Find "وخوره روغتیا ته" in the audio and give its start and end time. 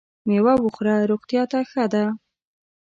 0.59-1.59